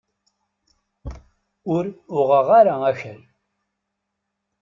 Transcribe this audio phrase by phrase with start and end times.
[1.75, 1.83] Ur
[2.17, 3.21] uɣeɣ ara akal.